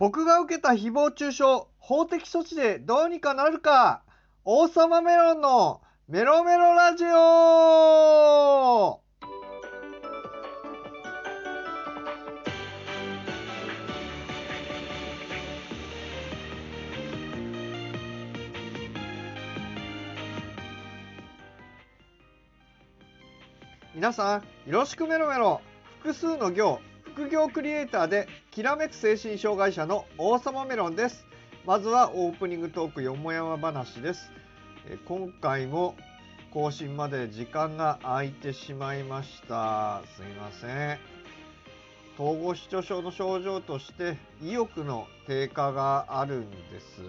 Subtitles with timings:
[0.00, 1.44] 僕が受けた誹謗中傷、
[1.78, 4.02] 法的措置でどうにかなるか、
[4.46, 9.02] 王様メロンのメロメロラジオ。
[23.94, 25.60] 皆さん、よろしくメロメロ。
[25.98, 31.24] 複数の行、副業クリエイターできらめく精神障害者の王様メロンです。
[31.64, 34.32] まずはオープニングトークよもやま話です。
[34.88, 35.94] え今回も
[36.52, 40.02] 更新まで時間が空いてしまいました。
[40.16, 40.98] すみません。
[42.18, 47.02] 統合失調症の症状として意欲の低下があるんです。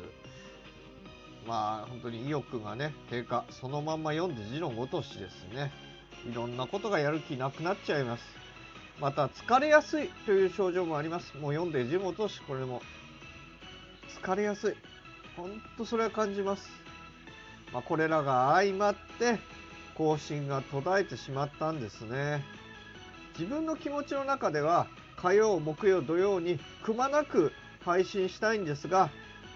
[1.48, 5.72] まあ本当に意欲がね低下そのまんま読んで字のごとしですね。
[6.32, 8.41] いろんなことがやる気なくなっちゃいます。
[9.02, 11.36] また疲れやすいという症状もあります。
[11.38, 12.84] もう読んで字も落としこれも
[14.22, 14.74] 疲れやすい。
[15.36, 16.70] ほんとそれは感じます、
[17.74, 19.40] まあ、これらが相まって
[19.96, 22.46] 更新が途絶えてしまったんですね。
[23.40, 27.54] 自分の気持ちの中では火曜木曜土曜にくまなく
[27.84, 29.10] 配信したいんですが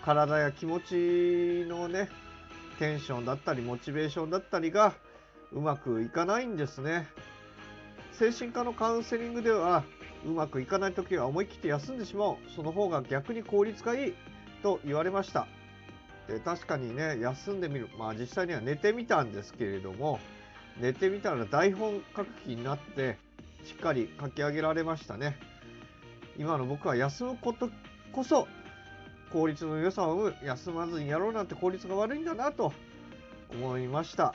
[0.03, 2.09] 体や気持ちのね
[2.79, 4.93] テンションだったりモチベーションだったりが
[5.51, 7.07] うまくいかないんですね。
[8.17, 9.83] 精神科のカウンセリングでは
[10.25, 12.37] うまくいかない時は思い切って休んでしまう。
[12.55, 14.13] その方が逆に効率がいい
[14.63, 15.47] と言われました。
[16.27, 17.89] で確かにね休んでみる。
[17.99, 20.19] まあ実際には寝てみたんですけれども
[20.79, 23.17] 寝てみたら台本書く気になって
[23.63, 25.37] しっかり書き上げられましたね。
[26.37, 27.69] 今の僕は休むこと
[28.11, 28.47] こそ
[29.31, 32.73] 効率の良さを生む休まずにやろうなんて効率が悪いんだなと
[33.51, 34.33] 思いました。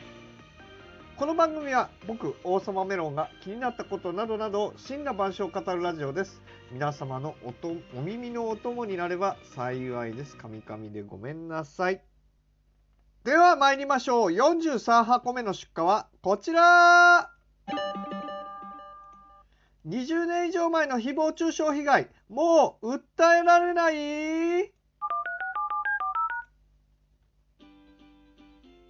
[1.21, 6.41] この番組は僕王様メロンが気になったことなどなど真羅万象を語るラジオです。
[6.73, 10.35] 皆様のおとお耳のお供になれば幸いです。
[10.39, 12.01] 神々でごめんなさい。
[13.23, 14.33] では参りましょう。
[14.33, 17.31] 43箱目の出荷はこちら。
[19.87, 22.09] 20年以上前の誹謗中傷被害。
[22.31, 24.73] もう訴えられない？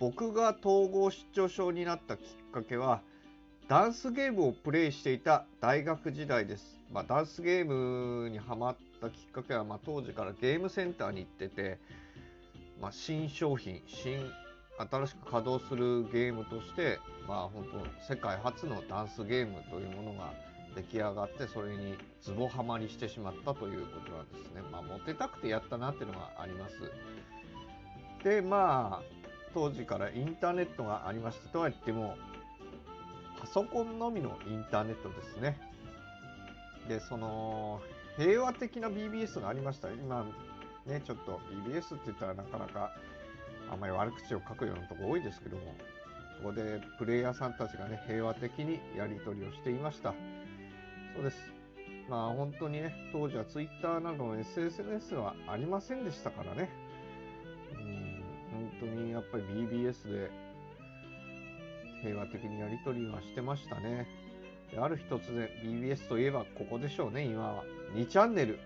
[0.00, 3.02] 僕が統合失調症になったきっかけは
[3.68, 6.80] ダンスゲームをプレイしていた大学時代です。
[6.90, 11.78] まあ、ダンスゲームにはまったきっかけは、まあ、当時からゲームセンターに行ってて、
[12.80, 14.18] まあ、新商品新
[14.78, 20.32] 新しく稼働するゲームとして、まあ、本当世界初のダンスゲームというものが
[20.74, 24.62] 出来上がってそれにズボハマりしてしまったということなんですね。
[24.72, 26.76] まあ、モテたくてやったなっていうのがあります。
[28.24, 29.19] でまあ
[29.54, 32.16] 当時からインターネットがありましたとは言っても
[33.40, 35.58] パソコンのみのインターネットですね。
[36.88, 37.80] でその
[38.16, 39.88] 平和的な BBS がありました。
[39.90, 40.24] 今
[40.86, 42.92] ねちょっと BBS って言ったらなかなか
[43.70, 45.74] あんまり悪口を書くようなとこ多いですけども
[46.38, 50.14] そこでプレイヤーさんたちがね平和的にやり取りをしていました。
[51.14, 51.36] そうです。
[52.08, 56.70] まあ本当にね当時は Twitter などの SNS はありませんでしたからね。
[58.80, 60.30] 当にやっぱり BBS で
[62.02, 64.06] 平和的にやり取りはしてましたね。
[64.72, 67.64] である日突然 BBS といえばここでしょうね、今は。
[67.94, 68.58] 2チャンネル。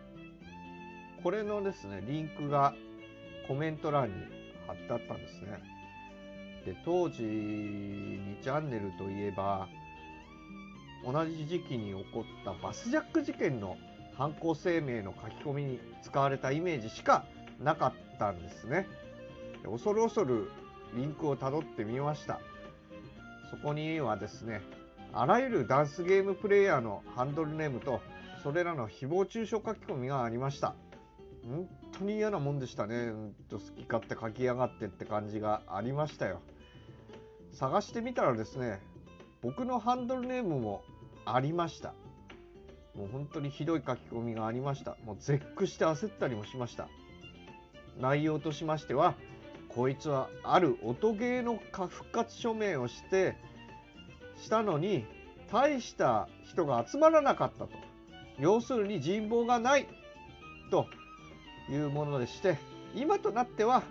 [1.22, 2.74] これのですね、リンクが
[3.48, 4.14] コメント欄に
[4.66, 5.58] 貼ってあったんですね。
[6.66, 9.68] で、当時2チャンネルといえば、
[11.04, 13.76] 同じ時期に起こったバスジャック事件の
[14.16, 17.24] 犯行声明の書き込みに使われたイメージしか
[17.60, 18.86] なかったんですね。
[19.68, 20.50] 恐る恐る
[20.94, 22.40] リンクをたどってみました。
[23.50, 24.62] そこにはですね
[25.12, 28.00] あらゆるダンスゲームプレイヤーのハンドルネームと
[28.42, 30.74] それらの誹謗中傷書き込みがありました。
[31.46, 36.40] 本当に嫌なもんでしたね、うん、と好き勝手書きやがってって感じがありましたよ。
[37.52, 38.80] 探してみたらですね
[39.42, 40.82] 僕のハンドルネームも
[41.26, 41.94] ありました。
[42.96, 44.96] もう本当にひどい書き込みがありました。
[45.04, 46.88] もう絶句して焦ったりもしました。
[48.00, 49.14] 内容としましては
[49.74, 53.36] こいつはある音ゲーの復活署名をして
[54.36, 55.04] したのに
[55.50, 57.70] 大した人が集まらなかったと。
[58.38, 59.86] 要するに人望がない
[60.70, 60.86] と
[61.70, 62.58] いうものでして
[62.94, 63.82] 今となっては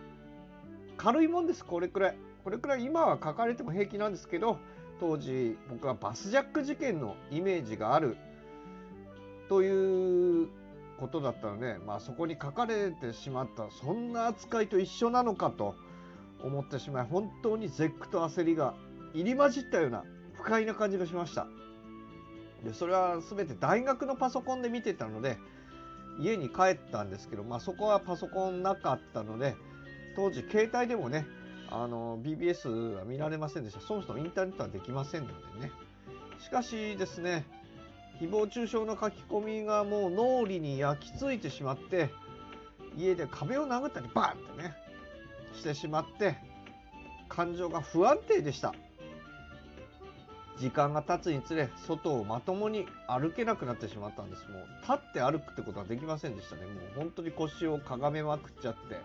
[0.98, 2.18] 軽いもんですこれくらい。
[2.44, 4.58] これくらい今は書かれても平気なんですけど
[5.00, 8.18] 当時僕はバスジャック事件のイメージがある
[9.50, 10.50] という
[11.00, 15.76] ことだったので、まあ、そこに書かれてしまったそんな扱いと一緒なのかと
[16.44, 18.76] 思ってしまい本当に絶句と焦りが
[19.14, 20.04] 入り混じったような
[20.34, 21.48] 不快な感じがしました。
[22.64, 25.38] でそれは全て大学のパソコンで見てたので
[26.20, 29.56] 家に帰ったんですけど、まあ、そこはパソコンなかったので
[30.16, 31.26] 当時携帯でもね
[31.70, 33.82] あの BBS は見られませんでした。
[33.82, 35.72] そもそもインターネットはできませんのでね。
[36.40, 37.46] しかしですね
[38.22, 42.10] 誹謗中傷の書き込みがもう脳裏に焼き付いてしまって
[42.98, 44.74] 家で壁を殴ったりバンってね
[45.54, 46.36] してしまって
[47.28, 48.74] 感情が不安定でした。
[50.60, 54.48] 時間が経つにつれ外をまともに歩けなくなってしまったんです。
[54.48, 56.62] もう立って歩くってことはできませんでしたね。
[56.66, 59.00] もう本当に腰をかがめまくっちゃって。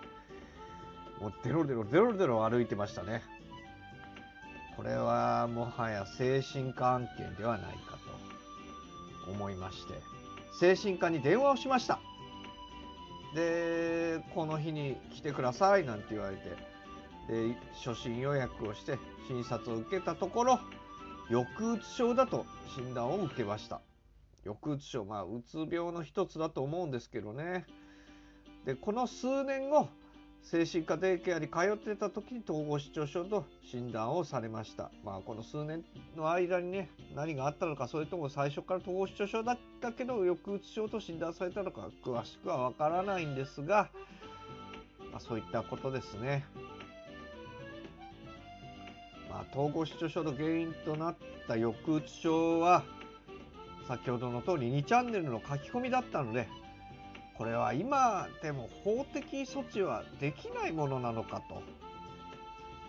[1.23, 3.23] もうデロデロデロデロ歩いてましたね。
[4.77, 8.38] これはもはや精神科案件ではないかと。
[9.31, 9.95] 思いまして
[10.53, 12.01] 精神科に電話をしました。
[13.35, 16.57] でこの日に来てくださいなんて言われて
[17.29, 17.55] で
[17.85, 18.99] 初診予約をして
[19.29, 20.59] 診察を受けたところ
[21.29, 23.81] 抑うつ症だと診断を受けました。
[24.45, 27.67] 抑うつ症まあうつ病の一つだと思うんですけどね。
[28.65, 29.89] でこの数年後
[30.43, 34.91] 精神科デイケアに通ってた時に統合失調症と診断をされました。
[35.05, 35.85] まあこの数年
[36.17, 43.91] の間にね何があったのかそれとも最初から統合失調症だったけど抑うつ症と診断されたのか詳しくはわからないんですが、
[45.13, 46.47] まあ、そういったことですね。
[49.29, 52.83] まあ、統合失調症の原因となった抑うつ症は
[53.87, 56.49] 先ほどの通り2チャンネルの書き込みだったので
[57.39, 61.63] これは今でも法的措置はできないものなのかと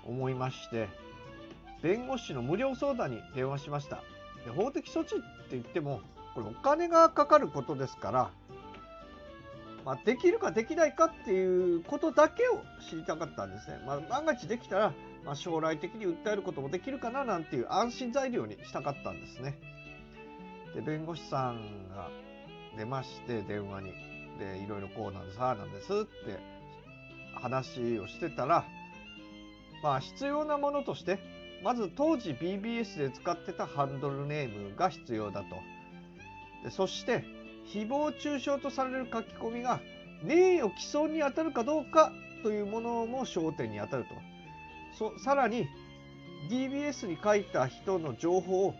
[0.05, 0.89] 思いまして
[1.81, 4.03] 弁護士の無料相談に電話しました。
[4.43, 6.01] で法的措置って言っても
[6.33, 8.31] これお金がかかることですから、
[9.85, 14.93] まあ、できるかできないかっていうことだけを知りたかったんですね、まあ、万が一できたら
[15.25, 19.57] まあ、将来的に訴えることもできるかななんていう安心材料にしたかったんですね。
[20.73, 22.09] で弁護士さんが
[22.77, 24.18] 出まして電話に。
[24.39, 26.39] でいろいろこうなんですああなんですって
[27.35, 28.65] 話をしてたら
[29.83, 31.19] まあ必要なものとして
[31.63, 35.57] まず当時 BBS で使ってたハンドルネームが必要だと
[36.63, 37.23] でそして
[37.73, 39.79] 誹謗中傷とされる書き込みが
[40.23, 42.11] 名誉毀損に当たるかどうか
[42.43, 44.09] というものも焦点に当たると。
[44.97, 45.67] そさらに
[46.49, 48.75] DBS に書いた人の情報を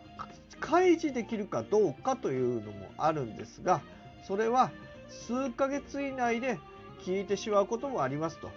[0.60, 3.82] 開示できるかどうかというのもあるんですが
[4.28, 4.72] それは
[5.10, 6.60] 数ヶ月以内で
[7.06, 8.50] 消えてしまうこともありますと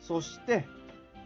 [0.00, 0.66] そして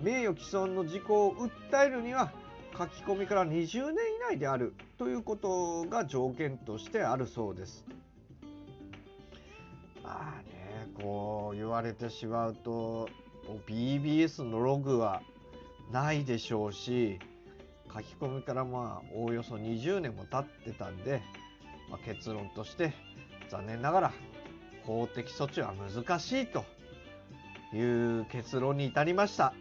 [0.00, 2.32] 名誉毀損の事項を訴えるには
[2.76, 7.84] 書き込みから20年以内であるということが条件としてあるそうです。
[10.02, 13.08] まあねこう言われてしまうと
[13.66, 15.22] BBS のログは
[15.90, 17.18] ないでしょうし
[17.92, 21.22] 書き込みからまあおおよそ20年も経ってたんで、
[21.90, 22.92] まあ、結論として
[23.48, 24.12] 残念ながら
[24.84, 26.64] 法的措置は難しいと
[27.74, 29.54] いう結論に至りました。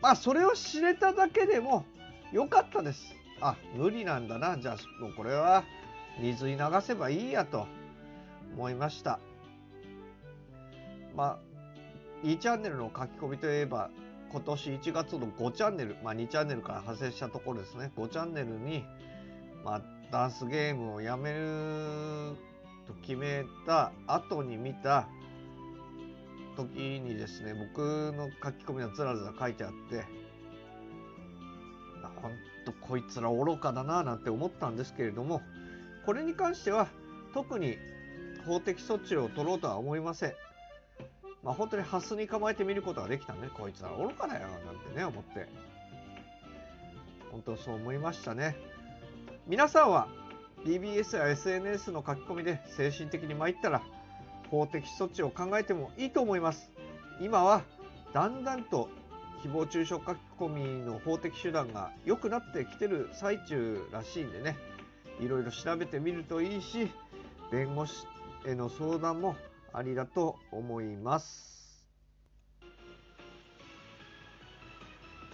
[0.00, 1.84] まあそれを知れただけでも
[2.32, 3.14] 良かったです。
[3.40, 4.58] あ無理なんだな。
[4.58, 5.64] じゃあもうこれは
[6.20, 7.66] 水に流せばいいやと
[8.54, 9.18] 思いました。
[11.14, 13.90] まあ2チャンネルの書き込みといえば
[14.34, 17.92] 今年1月の5チャンネル、まあ、2チャンネルから派生したところですね。
[17.96, 18.84] 5チャンネルに、
[19.64, 22.36] まあ、ダンスゲームをやめる
[22.86, 25.08] と決めた後に見た
[26.56, 30.04] 時にですね僕の書き込みがずらずら書いてあって
[32.22, 32.32] ほん
[32.64, 35.42] とこいつら愚かだななんて思ったんですけれども
[36.06, 36.88] これに関しては
[37.32, 37.76] 特に
[38.46, 40.34] 法的措置を取ろうとは思いません。
[41.42, 43.48] まあ、本当にハスに構えてみることができたね。
[43.52, 45.46] こいつは愚かだよ、なんてね、思って。
[47.30, 48.56] 本当そう思いましたね。
[49.46, 50.08] 皆さんは
[50.64, 53.82] BBS や SNS の書き込みで精神的に参ったら
[54.50, 56.70] 法的措置を考えてもいいと思います。
[57.20, 57.62] 今は
[58.14, 58.88] だんだんと
[59.42, 64.56] 誹謗中傷書き込みの法的手段が良くなってきてる最中らしいんでね、
[65.20, 66.90] いろいろ調べてみるといいし、
[67.52, 68.06] 弁護士
[68.46, 69.36] への相談も
[69.74, 71.63] ありだと思います。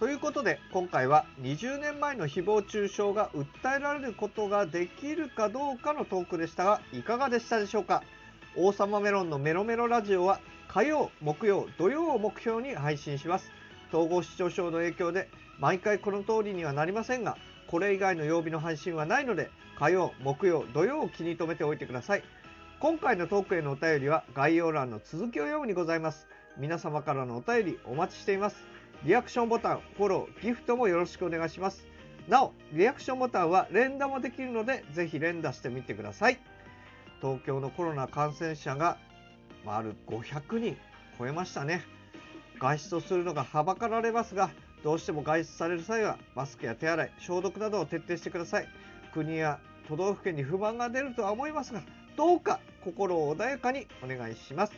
[0.01, 8.01] ということで今回は20年前の誹謗中傷が訴えられることができるかどうかのトークでしたがいかがでしたでしょうか？
[8.57, 13.51] 王様メロンのメロメロラジオは火曜、木曜、土曜を目標に配信します。
[13.93, 15.29] 統合失調症の影響で
[15.59, 22.23] 毎回この通りにはなりませんがこれ以外の曜日の配信はないので火曜、木曜、土曜を気に留めておいてください。
[22.79, 26.27] 今回のトークへのお便りは概要欄の続きを読むにございます。
[26.57, 28.70] 皆様からのお便りお待ちしています。
[29.03, 31.87] リアクションボタン、フォロー、ギフトもよろしくお願いします。
[32.27, 36.39] なお、リアクションボタンは連打もできるので、ぜひ連打してみてください。
[37.21, 38.97] 東京のコロナ感染者が
[39.63, 40.75] 丸500人
[41.19, 41.83] 超えましたね
[42.59, 44.49] 外出をするのがはばかられますが
[44.83, 48.67] どうしても外出される際はマスクや手洗い消毒などを徹底してください
[49.13, 51.83] 国や都道府県に不満が出るとは思いますが
[52.17, 54.73] どうか心を穏やかにお願いします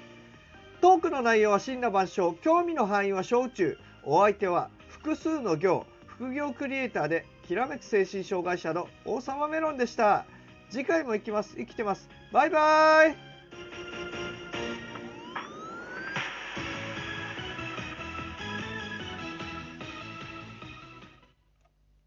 [0.81, 10.25] トークの内容は真羅万象興味の範囲は小中お相手は複数の行副業クリエイターできらめく精神障害者の王様メロンでした。
[10.69, 11.55] 次回も行きます。
[11.57, 12.09] 生きてます。
[12.31, 13.32] バイバイ。